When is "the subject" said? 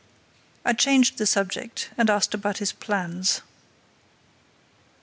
1.19-1.91